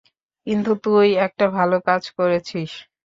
কিন্তু 0.47 0.71
তুই 0.83 1.07
একটা 1.25 1.45
ভালো 1.57 1.77
কাজ 1.85 2.03
করেছিস। 2.17 2.71